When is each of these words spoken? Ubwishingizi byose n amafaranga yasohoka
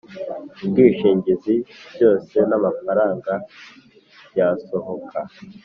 Ubwishingizi 0.63 1.55
byose 1.93 2.35
n 2.49 2.51
amafaranga 2.57 3.33
yasohoka 4.37 5.19